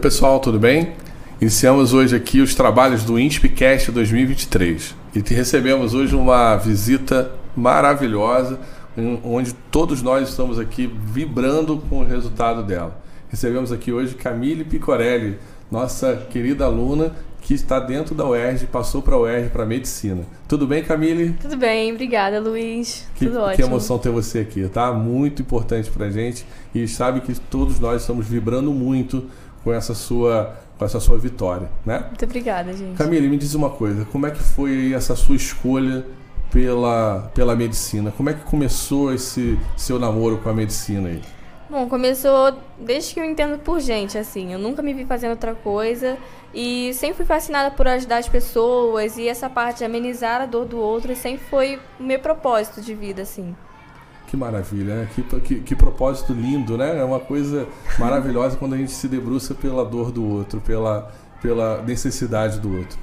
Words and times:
pessoal, 0.00 0.40
tudo 0.40 0.58
bem? 0.58 0.94
Iniciamos 1.42 1.92
hoje 1.92 2.16
aqui 2.16 2.40
os 2.40 2.54
trabalhos 2.54 3.04
do 3.04 3.18
INSPCast 3.18 3.92
2023 3.92 4.94
e 5.14 5.34
recebemos 5.34 5.92
hoje 5.92 6.16
uma 6.16 6.56
visita 6.56 7.30
maravilhosa, 7.54 8.58
onde 9.22 9.52
todos 9.70 10.00
nós 10.00 10.30
estamos 10.30 10.58
aqui 10.58 10.90
vibrando 11.04 11.82
com 11.90 12.00
o 12.00 12.04
resultado 12.04 12.62
dela. 12.62 12.98
Recebemos 13.28 13.70
aqui 13.70 13.92
hoje 13.92 14.14
Camille 14.14 14.64
Picorelli, 14.64 15.36
nossa 15.70 16.16
querida 16.30 16.64
aluna 16.64 17.12
que 17.42 17.54
está 17.54 17.78
dentro 17.78 18.14
da 18.14 18.26
UERJ, 18.26 18.66
passou 18.66 19.02
para 19.02 19.14
a 19.14 19.18
UERJ 19.18 19.50
para 19.50 19.66
medicina. 19.66 20.24
Tudo 20.48 20.66
bem, 20.66 20.82
Camille? 20.82 21.34
Tudo 21.40 21.56
bem, 21.56 21.92
obrigada, 21.92 22.40
Luiz. 22.40 23.06
Que, 23.14 23.26
Tudo 23.26 23.40
ótimo. 23.40 23.56
Que 23.56 23.62
emoção 23.62 23.98
ter 23.98 24.10
você 24.10 24.40
aqui, 24.40 24.66
tá? 24.68 24.92
Muito 24.92 25.42
importante 25.42 25.90
para 25.90 26.10
gente 26.10 26.44
e 26.74 26.86
sabe 26.86 27.20
que 27.20 27.34
todos 27.34 27.80
nós 27.80 28.02
estamos 28.02 28.26
vibrando 28.26 28.72
muito 28.72 29.24
com 29.62 29.72
essa 29.72 29.94
sua 29.94 30.56
com 30.78 30.84
essa 30.86 30.98
sua 30.98 31.18
vitória, 31.18 31.68
né? 31.84 32.04
Muito 32.08 32.24
obrigada, 32.24 32.72
gente. 32.72 32.96
Camille, 32.96 33.28
me 33.28 33.36
diz 33.36 33.54
uma 33.54 33.68
coisa, 33.68 34.06
como 34.06 34.26
é 34.26 34.30
que 34.30 34.42
foi 34.42 34.94
essa 34.94 35.14
sua 35.14 35.36
escolha 35.36 36.06
pela, 36.50 37.30
pela 37.34 37.54
medicina? 37.54 38.10
Como 38.16 38.30
é 38.30 38.32
que 38.32 38.42
começou 38.44 39.12
esse 39.12 39.58
seu 39.76 39.98
namoro 39.98 40.38
com 40.38 40.48
a 40.48 40.54
medicina 40.54 41.10
aí? 41.10 41.20
Bom, 41.68 41.86
começou 41.88 42.56
desde 42.78 43.14
que 43.14 43.20
eu 43.20 43.24
entendo 43.24 43.58
por 43.58 43.78
gente, 43.78 44.18
assim. 44.18 44.52
Eu 44.52 44.58
nunca 44.58 44.82
me 44.82 44.92
vi 44.92 45.04
fazendo 45.04 45.32
outra 45.32 45.54
coisa 45.54 46.16
e 46.52 46.92
sempre 46.94 47.18
fui 47.18 47.26
fascinada 47.26 47.70
por 47.70 47.86
ajudar 47.86 48.16
as 48.16 48.28
pessoas 48.28 49.16
e 49.16 49.28
essa 49.28 49.48
parte 49.48 49.78
de 49.78 49.84
amenizar 49.84 50.40
a 50.40 50.46
dor 50.46 50.64
do 50.64 50.78
outro 50.80 51.14
sempre 51.14 51.44
foi 51.46 51.78
o 51.98 52.02
meu 52.02 52.18
propósito 52.18 52.80
de 52.80 52.94
vida, 52.94 53.22
assim. 53.22 53.54
Que 54.30 54.36
maravilha, 54.36 54.94
né? 54.94 55.08
Que, 55.12 55.22
que, 55.40 55.60
que, 55.60 55.74
propósito 55.74 56.32
lindo, 56.32 56.78
né? 56.78 56.98
É 56.98 57.02
uma 57.02 57.18
coisa 57.18 57.66
maravilhosa 57.98 58.56
quando 58.56 58.74
a 58.74 58.78
gente 58.78 58.92
se 58.92 59.08
debruça 59.08 59.56
pela 59.56 59.84
dor 59.84 60.12
do 60.12 60.24
outro, 60.24 60.60
pela, 60.60 61.10
pela 61.42 61.82
necessidade 61.82 62.60
do 62.60 62.78
outro. 62.78 62.96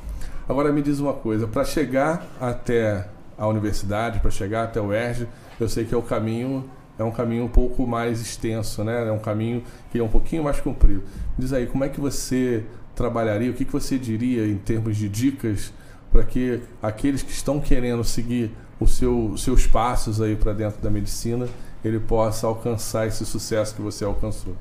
Agora 0.48 0.72
me 0.72 0.82
diz 0.82 1.00
uma 1.00 1.12
coisa, 1.12 1.46
para 1.46 1.66
chegar 1.66 2.26
até 2.40 3.10
a 3.38 3.46
universidade, 3.46 4.22
para 4.22 4.32
chegar 4.32 4.64
até 4.64 4.80
o 4.80 4.94
ERJ, 4.94 5.28
eu 5.60 5.68
sei 5.68 5.84
que 5.84 5.94
é 5.94 5.98
o 5.98 6.02
caminho 6.02 6.64
é 6.98 7.04
um 7.04 7.12
caminho 7.12 7.44
um 7.44 7.50
pouco 7.50 7.86
mais 7.86 8.20
extenso, 8.20 8.84
né? 8.84 9.08
É 9.08 9.12
um 9.12 9.20
caminho 9.20 9.64
que 9.92 10.00
é 10.00 10.04
um 10.04 10.08
pouquinho 10.08 10.44
mais 10.44 10.60
comprido. 10.60 11.04
Diz 11.38 11.54
aí, 11.54 11.68
como 11.68 11.84
é 11.84 11.90
que 11.90 12.00
você 12.00 12.64
trabalharia? 12.96 13.52
O 13.52 13.54
que, 13.54 13.66
que 13.66 13.72
você 13.72 14.00
diria 14.00 14.48
em 14.48 14.58
termos 14.58 14.98
de 14.98 15.08
dicas 15.08 15.72
para 16.12 16.24
que 16.24 16.62
aqueles 16.82 17.22
que 17.22 17.32
estão 17.32 17.60
querendo 17.60 18.04
seguir 18.04 18.52
os 18.80 18.98
seu, 18.98 19.36
seus 19.38 19.66
passos 19.66 20.22
aí 20.22 20.36
para 20.36 20.54
dentro 20.54 20.82
da 20.82 20.90
medicina, 20.90 21.48
ele 21.84 22.00
possa 22.00 22.48
alcançar 22.48 23.08
esse 23.08 23.26
sucesso 23.26 23.76
que 23.76 23.82
você 23.82 24.06
alcançou. 24.06 24.56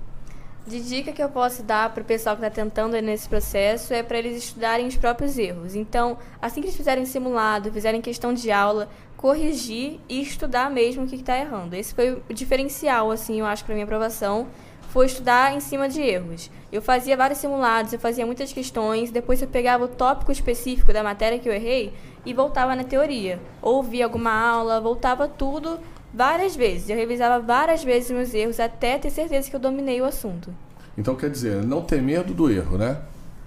De 0.66 0.80
dica 0.80 1.12
que 1.12 1.22
eu 1.22 1.28
posso 1.28 1.62
dar 1.62 1.94
para 1.94 2.02
o 2.02 2.04
pessoal 2.04 2.36
que 2.36 2.44
está 2.44 2.52
tentando 2.52 3.00
nesse 3.00 3.28
processo 3.28 3.94
é 3.94 4.02
para 4.02 4.18
eles 4.18 4.36
estudarem 4.36 4.88
os 4.88 4.96
próprios 4.96 5.38
erros. 5.38 5.76
Então, 5.76 6.18
assim 6.42 6.60
que 6.60 6.66
eles 6.66 6.76
fizerem 6.76 7.06
simulado, 7.06 7.70
fizerem 7.70 8.00
questão 8.00 8.34
de 8.34 8.50
aula, 8.50 8.88
corrigir 9.16 10.00
e 10.08 10.20
estudar 10.20 10.68
mesmo 10.68 11.04
o 11.04 11.06
que 11.06 11.14
está 11.14 11.38
errando. 11.38 11.76
Esse 11.76 11.94
foi 11.94 12.20
o 12.28 12.34
diferencial, 12.34 13.12
assim, 13.12 13.38
eu 13.38 13.46
acho, 13.46 13.64
para 13.64 13.74
minha 13.74 13.84
aprovação, 13.84 14.48
foi 14.96 15.04
estudar 15.04 15.54
em 15.54 15.60
cima 15.60 15.90
de 15.90 16.00
erros. 16.00 16.50
Eu 16.72 16.80
fazia 16.80 17.18
vários 17.18 17.38
simulados, 17.38 17.92
eu 17.92 17.98
fazia 17.98 18.24
muitas 18.24 18.50
questões, 18.50 19.10
depois 19.10 19.42
eu 19.42 19.46
pegava 19.46 19.84
o 19.84 19.88
tópico 19.88 20.32
específico 20.32 20.90
da 20.90 21.02
matéria 21.02 21.38
que 21.38 21.46
eu 21.46 21.52
errei 21.52 21.92
e 22.24 22.32
voltava 22.32 22.74
na 22.74 22.82
teoria. 22.82 23.38
Ouvia 23.60 24.06
alguma 24.06 24.32
aula, 24.32 24.80
voltava 24.80 25.28
tudo 25.28 25.78
várias 26.14 26.56
vezes. 26.56 26.88
Eu 26.88 26.96
revisava 26.96 27.38
várias 27.44 27.84
vezes 27.84 28.10
meus 28.10 28.32
erros 28.32 28.58
até 28.58 28.96
ter 28.96 29.10
certeza 29.10 29.50
que 29.50 29.54
eu 29.54 29.60
dominei 29.60 30.00
o 30.00 30.06
assunto. 30.06 30.50
Então 30.96 31.14
quer 31.14 31.28
dizer, 31.28 31.62
não 31.62 31.82
ter 31.82 32.00
medo 32.00 32.32
do 32.32 32.50
erro, 32.50 32.78
né? 32.78 32.96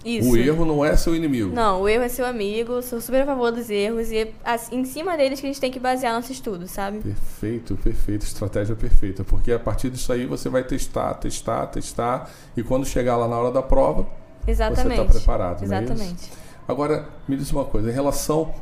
Isso. 0.03 0.29
O 0.29 0.37
erro 0.37 0.65
não 0.65 0.83
é 0.83 0.95
seu 0.95 1.15
inimigo. 1.15 1.53
Não, 1.53 1.81
o 1.81 1.89
erro 1.89 2.03
é 2.03 2.09
seu 2.09 2.25
amigo, 2.25 2.81
sou 2.81 3.01
super 3.01 3.21
a 3.21 3.25
favor 3.25 3.51
dos 3.51 3.69
erros 3.69 4.11
e 4.11 4.17
é 4.17 4.33
em 4.71 4.85
cima 4.85 5.17
deles 5.17 5.39
que 5.39 5.45
a 5.45 5.49
gente 5.49 5.59
tem 5.59 5.71
que 5.71 5.79
basear 5.79 6.13
nosso 6.13 6.31
estudo, 6.31 6.67
sabe? 6.67 6.99
Perfeito, 6.99 7.75
perfeito, 7.75 8.23
estratégia 8.23 8.75
perfeita, 8.75 9.23
porque 9.23 9.51
a 9.51 9.59
partir 9.59 9.89
disso 9.89 10.11
aí 10.13 10.25
você 10.25 10.47
vai 10.47 10.63
testar, 10.63 11.13
testar, 11.15 11.67
testar 11.67 12.29
e 12.55 12.63
quando 12.63 12.85
chegar 12.85 13.17
lá 13.17 13.27
na 13.27 13.37
hora 13.37 13.51
da 13.51 13.61
prova, 13.61 14.07
Exatamente. 14.47 14.95
você 14.95 15.01
está 15.01 15.13
preparado, 15.19 15.63
Exatamente. 15.63 16.31
É 16.45 16.71
Agora, 16.71 17.09
me 17.27 17.35
diz 17.35 17.51
uma 17.51 17.65
coisa, 17.65 17.89
em 17.89 17.93
relação 17.93 18.53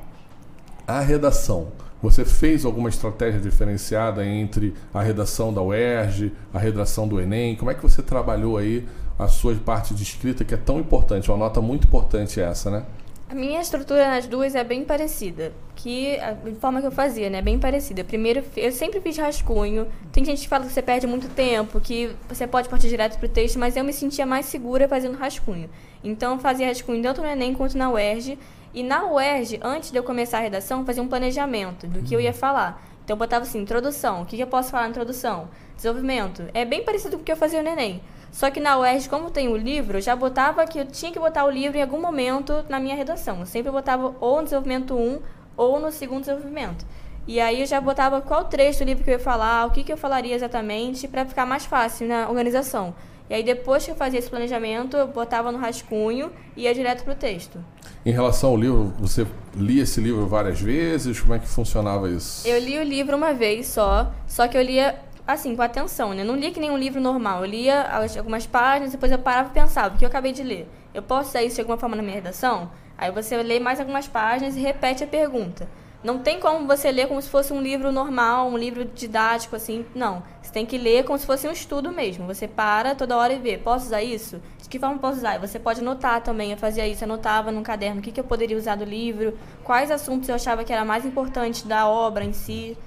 à 0.88 1.02
redação, 1.02 1.72
você 2.02 2.24
fez 2.24 2.66
alguma 2.66 2.90
estratégia 2.90 3.40
diferenciada 3.40 4.26
entre 4.26 4.74
a 4.94 5.02
redação 5.02 5.54
da 5.54 5.62
UERJ, 5.62 6.32
a 6.54 6.60
redação 6.60 7.08
do 7.08 7.20
Enem? 7.20 7.56
Como 7.56 7.72
é 7.72 7.74
que 7.74 7.82
você 7.82 8.02
trabalhou 8.02 8.58
aí 8.58 8.88
a 9.18 9.28
sua 9.28 9.56
parte 9.56 9.94
de 9.94 10.04
escrita, 10.04 10.46
que 10.46 10.54
é 10.54 10.58
tão 10.58 10.80
importante, 10.80 11.30
uma 11.30 11.38
nota 11.38 11.60
muito 11.60 11.88
importante 11.88 12.40
essa, 12.40 12.70
né? 12.70 12.86
A 13.30 13.36
minha 13.36 13.60
estrutura 13.60 14.08
nas 14.08 14.26
duas 14.26 14.56
é 14.56 14.64
bem 14.64 14.86
parecida, 14.86 15.52
que 15.76 16.18
a 16.18 16.38
forma 16.62 16.80
que 16.80 16.88
eu 16.88 16.92
fazia, 16.92 17.30
né, 17.30 17.42
bem 17.42 17.60
parecida. 17.60 18.02
Primeiro, 18.02 18.42
eu 18.56 18.72
sempre 18.72 19.02
fiz 19.02 19.18
rascunho. 19.18 19.86
Tem 20.14 20.24
gente 20.24 20.44
que 20.44 20.48
fala 20.48 20.66
que 20.66 20.72
você 20.72 20.82
perde 20.82 21.06
muito 21.06 21.28
tempo, 21.28 21.78
que 21.82 22.16
você 22.30 22.48
pode 22.48 22.70
partir 22.70 22.88
direto 22.88 23.20
pro 23.20 23.28
texto, 23.28 23.60
mas 23.60 23.76
eu 23.76 23.84
me 23.84 23.92
sentia 23.92 24.26
mais 24.26 24.46
segura 24.46 24.88
fazendo 24.88 25.18
rascunho. 25.18 25.70
Então, 26.02 26.36
eu 26.36 26.40
fazia 26.40 26.68
rascunho 26.68 27.04
tanto 27.04 27.22
no 27.22 27.28
Enem 27.28 27.54
quanto 27.54 27.78
na 27.78 27.92
UERJ. 27.92 28.40
E 28.78 28.84
na 28.84 29.12
UERJ, 29.12 29.60
antes 29.64 29.90
de 29.90 29.98
eu 29.98 30.04
começar 30.04 30.38
a 30.38 30.42
redação, 30.42 30.86
fazia 30.86 31.02
um 31.02 31.08
planejamento 31.08 31.88
do 31.88 32.04
que 32.04 32.14
eu 32.14 32.22
ia 32.22 32.32
falar. 32.32 32.80
Então, 33.04 33.16
eu 33.16 33.18
botava 33.18 33.44
assim, 33.44 33.60
introdução. 33.60 34.22
O 34.22 34.26
que 34.28 34.40
eu 34.40 34.46
posso 34.46 34.70
falar 34.70 34.84
na 34.84 34.90
introdução? 34.90 35.48
Desenvolvimento. 35.76 36.44
É 36.54 36.64
bem 36.64 36.84
parecido 36.84 37.16
com 37.16 37.24
o 37.24 37.26
que 37.26 37.32
eu 37.32 37.36
fazia 37.36 37.64
no 37.64 37.70
Enem. 37.70 38.04
Só 38.32 38.52
que 38.52 38.60
na 38.60 38.78
UERJ, 38.78 39.10
como 39.10 39.32
tem 39.32 39.48
o 39.48 39.58
livro, 39.58 39.98
eu 39.98 40.02
já 40.02 40.16
botava 40.16 40.64
que 40.68 40.78
eu 40.78 40.86
tinha 40.86 41.12
que 41.12 41.18
botar 41.18 41.46
o 41.46 41.50
livro 41.50 41.76
em 41.76 41.82
algum 41.82 42.00
momento 42.00 42.64
na 42.70 42.80
minha 42.80 42.96
redação. 42.96 43.40
Eu 43.40 43.48
sempre 43.48 43.72
botava 43.72 44.16
ou 44.20 44.36
no 44.36 44.44
desenvolvimento 44.44 44.94
1 44.94 45.22
ou 45.58 45.80
no 45.80 45.92
segundo 45.92 46.20
desenvolvimento. 46.20 46.86
E 47.28 47.40
aí 47.40 47.62
eu 47.62 47.66
já 47.66 47.82
botava 47.82 48.22
qual 48.22 48.46
trecho 48.46 48.78
do 48.78 48.86
livro 48.86 49.04
que 49.04 49.10
eu 49.10 49.14
ia 49.14 49.20
falar, 49.20 49.66
o 49.66 49.72
que, 49.72 49.84
que 49.84 49.92
eu 49.92 49.98
falaria 49.98 50.36
exatamente, 50.36 51.08
para 51.08 51.26
ficar 51.26 51.48
mais 51.48 51.66
fácil 51.66 52.08
na 52.08 52.30
organização. 52.30 52.94
E 53.28 53.34
aí 53.34 53.42
depois 53.42 53.84
que 53.84 53.90
eu 53.90 53.96
fazia 53.96 54.20
esse 54.20 54.30
planejamento, 54.30 54.96
eu 54.96 55.08
botava 55.08 55.52
no 55.52 55.58
rascunho 55.58 56.32
e 56.56 56.62
ia 56.62 56.76
direto 56.76 57.04
para 57.04 57.14
o 57.14 57.16
texto. 57.16 57.60
Em 58.08 58.12
relação 58.12 58.52
ao 58.52 58.56
livro, 58.56 58.94
você 58.98 59.28
lia 59.54 59.84
esse 59.84 60.00
livro 60.00 60.26
várias 60.28 60.62
vezes? 60.62 61.20
Como 61.20 61.34
é 61.34 61.40
que 61.40 61.46
funcionava 61.46 62.10
isso? 62.10 62.48
Eu 62.48 62.58
li 62.58 62.80
o 62.80 62.84
livro 62.84 63.18
uma 63.18 63.34
vez 63.34 63.68
só, 63.68 64.14
só 64.26 64.48
que 64.48 64.58
eu 64.58 64.62
lia 64.62 64.96
assim, 65.28 65.54
com 65.58 65.62
atenção, 65.62 66.14
né? 66.14 66.24
Não 66.24 66.38
lia 66.38 66.50
que 66.50 66.58
nem 66.58 66.72
um 66.72 66.78
livro 66.78 67.02
normal. 67.02 67.44
Eu 67.44 67.50
lia 67.52 67.86
algumas 68.18 68.48
páginas, 68.48 68.94
depois 68.94 69.12
eu 69.12 69.20
parava 69.20 69.50
e 69.50 69.52
pensava, 69.52 69.94
o 69.94 69.98
que 69.98 70.06
eu 70.06 70.08
acabei 70.08 70.32
de 70.32 70.42
ler? 70.42 70.70
Eu 70.94 71.02
posso 71.04 71.32
usar 71.32 71.44
isso 71.44 71.56
de 71.56 71.62
alguma 71.64 71.78
forma 71.78 71.98
na 71.98 72.02
minha 72.02 72.16
redação? 72.16 72.72
Aí 72.98 73.12
você 73.12 73.44
lê 73.44 73.60
mais 73.60 73.78
algumas 73.78 74.08
páginas 74.08 74.56
e 74.56 74.62
repete 74.62 75.04
a 75.04 75.08
pergunta. 75.08 75.68
Não 76.04 76.20
tem 76.20 76.40
como 76.40 76.68
você 76.68 76.92
ler 76.92 77.08
como 77.08 77.22
se 77.22 77.30
fosse 77.30 77.52
um 77.52 77.62
livro 77.62 77.92
normal, 77.92 78.48
um 78.48 78.58
livro 78.58 78.86
didático, 78.86 79.56
assim. 79.56 79.86
Não. 79.96 80.22
Você 80.42 80.52
tem 80.52 80.66
que 80.66 80.78
ler 80.78 81.04
como 81.04 81.18
se 81.18 81.26
fosse 81.26 81.48
um 81.48 81.52
estudo 81.52 81.92
mesmo. 81.92 82.28
Você 82.28 82.48
para 82.48 82.94
toda 82.94 83.18
hora 83.18 83.34
e 83.34 83.40
vê. 83.40 83.58
Posso 83.58 83.88
usar 83.88 84.04
isso? 84.04 84.40
De 84.62 84.70
que 84.70 84.80
forma 84.80 85.00
posso 85.00 85.18
usar? 85.18 85.36
E 85.36 85.40
você 85.40 85.58
pode 85.58 85.82
anotar 85.82 86.22
também. 86.22 86.52
Eu 86.52 86.58
fazia 86.58 86.88
isso, 86.88 87.04
anotava 87.04 87.52
num 87.52 87.64
caderno 87.64 88.00
o 88.00 88.04
que, 88.04 88.12
que 88.12 88.20
eu 88.20 88.24
poderia 88.24 88.56
usar 88.56 88.76
do 88.76 88.86
livro, 88.86 89.38
quais 89.64 89.90
assuntos 89.90 90.30
eu 90.30 90.36
achava 90.36 90.64
que 90.64 90.72
era 90.72 90.86
mais 90.86 91.06
importante 91.06 91.68
da 91.68 91.88
obra 91.88 92.24
em 92.24 92.34
si. 92.34 92.78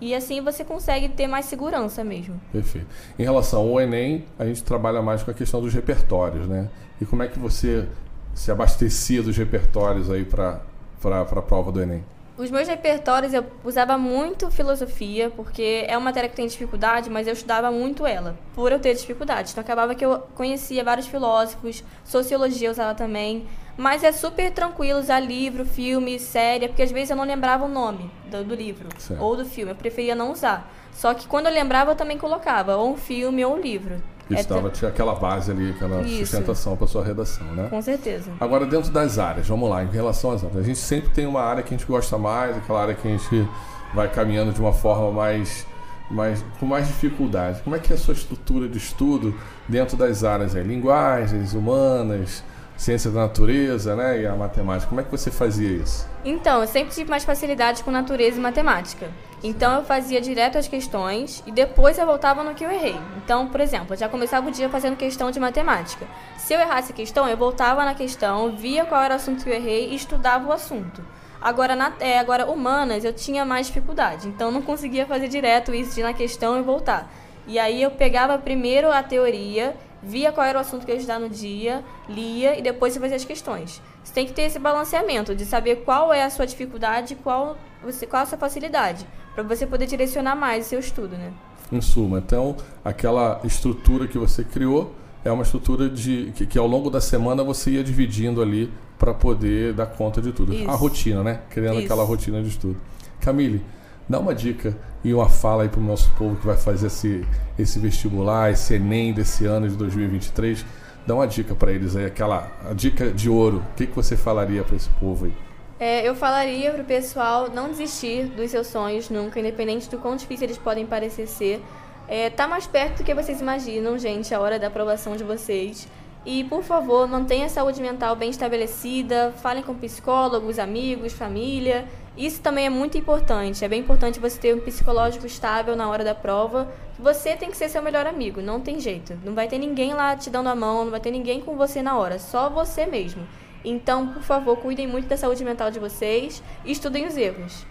E 0.00 0.14
assim 0.14 0.40
você 0.40 0.64
consegue 0.64 1.10
ter 1.10 1.26
mais 1.26 1.44
segurança 1.46 2.02
mesmo. 2.02 2.40
Perfeito. 2.50 2.86
Em 3.18 3.22
relação 3.22 3.60
ao 3.68 3.80
Enem, 3.80 4.24
a 4.38 4.46
gente 4.46 4.62
trabalha 4.62 5.02
mais 5.02 5.22
com 5.22 5.30
a 5.30 5.34
questão 5.34 5.60
dos 5.60 5.74
repertórios, 5.74 6.46
né? 6.46 6.70
E 7.00 7.04
como 7.04 7.22
é 7.22 7.28
que 7.28 7.38
você 7.38 7.86
se 8.32 8.50
abastecia 8.50 9.22
dos 9.22 9.36
repertórios 9.36 10.10
aí 10.10 10.24
para 10.24 10.62
a 11.04 11.42
prova 11.42 11.70
do 11.70 11.82
Enem? 11.82 12.02
Os 12.40 12.50
meus 12.50 12.66
repertórios 12.66 13.34
eu 13.34 13.44
usava 13.62 13.98
muito 13.98 14.50
filosofia, 14.50 15.28
porque 15.28 15.84
é 15.86 15.94
uma 15.94 16.06
matéria 16.06 16.26
que 16.26 16.34
tem 16.34 16.46
dificuldade, 16.46 17.10
mas 17.10 17.26
eu 17.26 17.34
estudava 17.34 17.70
muito 17.70 18.06
ela, 18.06 18.34
por 18.54 18.72
eu 18.72 18.80
ter 18.80 18.94
dificuldade. 18.94 19.50
Então 19.50 19.60
acabava 19.60 19.94
que 19.94 20.02
eu 20.02 20.20
conhecia 20.34 20.82
vários 20.82 21.06
filósofos, 21.06 21.84
sociologia 22.02 22.68
eu 22.68 22.72
usava 22.72 22.94
também. 22.94 23.46
Mas 23.76 24.02
é 24.02 24.10
super 24.10 24.50
tranquilo 24.52 24.98
usar 24.98 25.20
livro, 25.20 25.66
filme, 25.66 26.18
série, 26.18 26.66
porque 26.66 26.80
às 26.80 26.90
vezes 26.90 27.10
eu 27.10 27.16
não 27.16 27.24
lembrava 27.24 27.66
o 27.66 27.68
nome 27.68 28.10
do, 28.30 28.42
do 28.42 28.54
livro 28.54 28.88
certo. 28.96 29.22
ou 29.22 29.36
do 29.36 29.44
filme. 29.44 29.72
Eu 29.72 29.76
preferia 29.76 30.14
não 30.14 30.32
usar. 30.32 30.72
Só 30.94 31.12
que 31.12 31.28
quando 31.28 31.44
eu 31.44 31.52
lembrava, 31.52 31.90
eu 31.90 31.94
também 31.94 32.16
colocava 32.16 32.74
ou 32.76 32.92
um 32.92 32.96
filme 32.96 33.44
ou 33.44 33.54
um 33.54 33.60
livro. 33.60 34.02
Isso 34.34 34.52
é 34.52 34.54
dava 34.56 34.70
tinha 34.70 34.88
aquela 34.88 35.14
base 35.14 35.50
ali, 35.50 35.70
aquela 35.70 36.02
Isso. 36.02 36.20
sustentação 36.20 36.76
para 36.76 36.86
sua 36.86 37.04
redação, 37.04 37.46
né? 37.48 37.68
Com 37.68 37.82
certeza. 37.82 38.30
Agora, 38.38 38.66
dentro 38.66 38.90
das 38.90 39.18
áreas, 39.18 39.48
vamos 39.48 39.68
lá, 39.68 39.82
em 39.82 39.90
relação 39.90 40.30
às 40.30 40.44
áreas. 40.44 40.58
A 40.58 40.62
gente 40.62 40.78
sempre 40.78 41.10
tem 41.10 41.26
uma 41.26 41.42
área 41.42 41.62
que 41.62 41.74
a 41.74 41.76
gente 41.76 41.86
gosta 41.86 42.16
mais, 42.16 42.56
aquela 42.56 42.82
área 42.82 42.94
que 42.94 43.06
a 43.06 43.10
gente 43.10 43.48
vai 43.94 44.08
caminhando 44.08 44.52
de 44.52 44.60
uma 44.60 44.72
forma 44.72 45.10
mais, 45.10 45.66
mais 46.10 46.44
com 46.58 46.66
mais 46.66 46.86
dificuldade. 46.86 47.60
Como 47.62 47.74
é 47.74 47.78
que 47.78 47.92
é 47.92 47.96
a 47.96 47.98
sua 47.98 48.14
estrutura 48.14 48.68
de 48.68 48.78
estudo 48.78 49.34
dentro 49.68 49.96
das 49.96 50.22
áreas 50.22 50.54
aí? 50.54 50.62
Linguagens, 50.62 51.54
humanas, 51.54 52.44
ciência 52.80 53.10
da 53.10 53.20
natureza, 53.20 53.94
né, 53.94 54.22
e 54.22 54.26
a 54.26 54.34
matemática. 54.34 54.88
Como 54.88 55.00
é 55.00 55.04
que 55.04 55.10
você 55.10 55.30
fazia 55.30 55.70
isso? 55.70 56.08
Então, 56.24 56.62
eu 56.62 56.66
sempre 56.66 56.94
tive 56.94 57.10
mais 57.10 57.24
facilidade 57.24 57.82
com 57.84 57.90
natureza 57.90 58.38
e 58.38 58.40
matemática. 58.40 59.08
Então 59.42 59.76
eu 59.76 59.84
fazia 59.84 60.20
direto 60.20 60.58
as 60.58 60.68
questões 60.68 61.42
e 61.46 61.52
depois 61.52 61.98
eu 61.98 62.04
voltava 62.04 62.44
no 62.44 62.54
que 62.54 62.64
eu 62.64 62.70
errei. 62.70 62.96
Então, 63.16 63.48
por 63.48 63.60
exemplo, 63.60 63.94
eu 63.94 63.98
já 63.98 64.08
começava 64.08 64.48
o 64.48 64.50
dia 64.50 64.68
fazendo 64.68 64.96
questão 64.96 65.30
de 65.30 65.40
matemática. 65.40 66.06
Se 66.36 66.52
eu 66.52 66.60
errasse 66.60 66.92
a 66.92 66.94
questão, 66.94 67.26
eu 67.26 67.36
voltava 67.36 67.84
na 67.84 67.94
questão, 67.94 68.54
via 68.54 68.84
qual 68.84 69.02
era 69.02 69.14
o 69.14 69.16
assunto 69.16 69.42
que 69.42 69.50
eu 69.50 69.54
errei 69.54 69.90
e 69.90 69.94
estudava 69.94 70.46
o 70.46 70.52
assunto. 70.52 71.02
Agora, 71.40 71.74
na, 71.74 71.92
é, 72.00 72.18
agora 72.18 72.50
humanas, 72.50 73.02
eu 73.02 73.14
tinha 73.14 73.46
mais 73.46 73.66
dificuldade. 73.66 74.28
Então, 74.28 74.50
não 74.50 74.60
conseguia 74.60 75.06
fazer 75.06 75.26
direto 75.26 75.74
isso 75.74 75.94
de 75.94 76.00
ir 76.00 76.04
na 76.04 76.12
questão 76.12 76.58
e 76.58 76.62
voltar. 76.62 77.10
E 77.46 77.58
aí 77.58 77.82
eu 77.82 77.90
pegava 77.90 78.38
primeiro 78.38 78.92
a 78.92 79.02
teoria, 79.02 79.74
via 80.02 80.30
qual 80.32 80.46
era 80.46 80.58
o 80.58 80.60
assunto 80.60 80.84
que 80.84 80.90
eu 80.90 80.94
ia 80.94 81.00
estudar 81.00 81.18
no 81.18 81.28
dia, 81.28 81.82
lia 82.08 82.58
e 82.58 82.62
depois 82.62 82.92
você 82.92 83.00
fazia 83.00 83.16
as 83.16 83.24
questões. 83.24 83.80
Você 84.04 84.12
tem 84.12 84.26
que 84.26 84.32
ter 84.32 84.42
esse 84.42 84.58
balanceamento 84.58 85.34
de 85.34 85.44
saber 85.44 85.76
qual 85.76 86.12
é 86.12 86.22
a 86.22 86.30
sua 86.30 86.46
dificuldade 86.46 87.14
e 87.14 87.16
qual, 87.16 87.56
você, 87.82 88.06
qual 88.06 88.22
a 88.22 88.26
sua 88.26 88.38
facilidade, 88.38 89.06
para 89.34 89.42
você 89.42 89.66
poder 89.66 89.86
direcionar 89.86 90.34
mais 90.34 90.66
o 90.66 90.68
seu 90.68 90.80
estudo, 90.80 91.16
né? 91.16 91.32
Em 91.72 91.80
suma, 91.80 92.18
então, 92.18 92.56
aquela 92.84 93.40
estrutura 93.44 94.06
que 94.06 94.18
você 94.18 94.42
criou 94.42 94.94
é 95.24 95.30
uma 95.30 95.42
estrutura 95.42 95.88
de 95.88 96.32
que, 96.34 96.46
que 96.46 96.58
ao 96.58 96.66
longo 96.66 96.90
da 96.90 97.00
semana 97.00 97.44
você 97.44 97.72
ia 97.72 97.84
dividindo 97.84 98.42
ali 98.42 98.72
para 98.98 99.14
poder 99.14 99.72
dar 99.72 99.86
conta 99.86 100.20
de 100.20 100.32
tudo. 100.32 100.52
Isso. 100.52 100.68
A 100.68 100.74
rotina, 100.74 101.22
né? 101.22 101.40
Criando 101.50 101.76
Isso. 101.76 101.84
aquela 101.84 102.04
rotina 102.04 102.42
de 102.42 102.48
estudo. 102.48 102.76
Camille, 103.20 103.62
dá 104.08 104.18
uma 104.18 104.34
dica 104.34 104.76
e 105.04 105.14
uma 105.14 105.28
fala 105.28 105.62
aí 105.62 105.68
para 105.68 105.80
o 105.80 105.84
nosso 105.84 106.10
povo 106.12 106.36
que 106.36 106.46
vai 106.46 106.56
fazer 106.56 106.88
esse, 106.88 107.24
esse 107.58 107.78
vestibular, 107.78 108.50
esse 108.50 108.74
Enem 108.74 109.12
desse 109.12 109.46
ano 109.46 109.68
de 109.68 109.76
2023. 109.76 110.64
Dá 111.06 111.14
uma 111.14 111.26
dica 111.26 111.54
para 111.54 111.72
eles 111.72 111.96
aí, 111.96 112.04
aquela 112.04 112.50
a 112.68 112.74
dica 112.74 113.10
de 113.10 113.30
ouro. 113.30 113.62
O 113.72 113.74
que, 113.74 113.86
que 113.86 113.94
você 113.96 114.16
falaria 114.16 114.62
para 114.64 114.76
esse 114.76 114.88
povo 114.90 115.26
aí? 115.26 115.49
É, 115.80 116.06
eu 116.06 116.14
falaria 116.14 116.70
pro 116.72 116.84
pessoal 116.84 117.48
não 117.48 117.70
desistir 117.70 118.26
dos 118.26 118.50
seus 118.50 118.66
sonhos 118.66 119.08
nunca, 119.08 119.40
independente 119.40 119.88
do 119.88 119.96
quão 119.96 120.14
difícil 120.14 120.44
eles 120.44 120.58
podem 120.58 120.84
parecer 120.84 121.26
ser. 121.26 121.62
É, 122.06 122.28
tá 122.28 122.46
mais 122.46 122.66
perto 122.66 122.98
do 122.98 123.04
que 123.04 123.14
vocês 123.14 123.40
imaginam, 123.40 123.96
gente, 123.96 124.34
a 124.34 124.40
hora 124.40 124.58
da 124.58 124.66
aprovação 124.66 125.16
de 125.16 125.24
vocês. 125.24 125.88
E, 126.26 126.44
por 126.44 126.62
favor, 126.62 127.08
mantenha 127.08 127.46
a 127.46 127.48
saúde 127.48 127.80
mental 127.80 128.14
bem 128.14 128.28
estabelecida, 128.28 129.32
falem 129.40 129.62
com 129.62 129.74
psicólogos, 129.74 130.58
amigos, 130.58 131.14
família. 131.14 131.86
Isso 132.14 132.42
também 132.42 132.66
é 132.66 132.70
muito 132.70 132.98
importante. 132.98 133.64
É 133.64 133.68
bem 133.68 133.80
importante 133.80 134.20
você 134.20 134.38
ter 134.38 134.54
um 134.54 134.60
psicológico 134.60 135.24
estável 135.24 135.74
na 135.74 135.88
hora 135.88 136.04
da 136.04 136.14
prova. 136.14 136.70
Você 136.98 137.34
tem 137.36 137.50
que 137.50 137.56
ser 137.56 137.70
seu 137.70 137.80
melhor 137.80 138.06
amigo, 138.06 138.42
não 138.42 138.60
tem 138.60 138.78
jeito. 138.78 139.18
Não 139.24 139.32
vai 139.32 139.48
ter 139.48 139.56
ninguém 139.56 139.94
lá 139.94 140.14
te 140.14 140.28
dando 140.28 140.50
a 140.50 140.54
mão, 140.54 140.84
não 140.84 140.90
vai 140.90 141.00
ter 141.00 141.10
ninguém 141.10 141.40
com 141.40 141.56
você 141.56 141.80
na 141.80 141.96
hora, 141.96 142.18
só 142.18 142.50
você 142.50 142.84
mesmo. 142.84 143.26
Então, 143.64 144.08
por 144.08 144.22
favor, 144.22 144.56
cuidem 144.56 144.86
muito 144.86 145.08
da 145.08 145.16
saúde 145.16 145.44
mental 145.44 145.70
de 145.70 145.78
vocês 145.78 146.42
e 146.64 146.72
estudem 146.72 147.06
os 147.06 147.16
erros. 147.16 147.66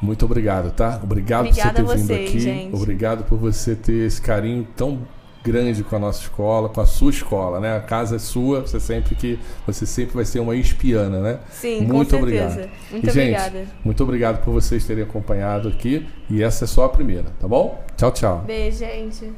Muito 0.00 0.24
obrigado, 0.24 0.70
tá? 0.72 1.00
Obrigado 1.02 1.46
Obrigada 1.46 1.82
por 1.82 1.86
você 1.86 1.94
ter 1.94 1.98
vindo 1.98 2.06
vocês, 2.06 2.28
aqui. 2.28 2.40
gente. 2.40 2.74
Obrigado 2.74 3.24
por 3.24 3.38
você 3.38 3.74
ter 3.74 4.06
esse 4.06 4.20
carinho 4.20 4.66
tão 4.76 5.06
grande 5.42 5.82
com 5.84 5.96
a 5.96 5.98
nossa 5.98 6.22
escola, 6.22 6.68
com 6.68 6.80
a 6.80 6.86
sua 6.86 7.10
escola, 7.10 7.60
né? 7.60 7.76
A 7.76 7.80
casa 7.80 8.16
é 8.16 8.18
sua, 8.18 8.60
você 8.60 8.78
sempre 8.80 9.14
que 9.14 9.38
você 9.66 9.86
sempre 9.86 10.14
vai 10.14 10.24
ser 10.24 10.40
uma 10.40 10.54
espiana, 10.56 11.20
né? 11.20 11.38
Sim, 11.50 11.82
muito 11.82 12.10
com 12.10 12.22
obrigado. 12.22 12.54
certeza. 12.54 12.70
Muito 12.90 13.08
e, 13.08 13.10
gente, 13.10 13.38
obrigada. 13.38 13.66
muito 13.84 14.02
obrigado 14.02 14.44
por 14.44 14.52
vocês 14.52 14.84
terem 14.84 15.04
acompanhado 15.04 15.68
aqui 15.68 16.06
e 16.28 16.42
essa 16.42 16.64
é 16.64 16.66
só 16.66 16.84
a 16.84 16.88
primeira, 16.88 17.30
tá 17.40 17.46
bom? 17.48 17.82
Tchau, 17.96 18.10
tchau. 18.10 18.44
Beijo, 18.46 18.78
gente. 18.78 19.32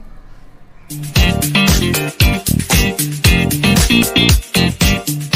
Thank 3.89 5.19
you. 5.19 5.28